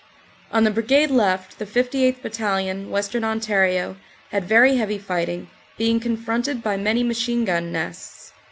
[0.51, 2.23] On the Brigade left the 58th.
[2.23, 3.97] Battalion, Western Ontario,
[4.31, 8.33] had very heavy fighting, being confronted by many machine gun nests.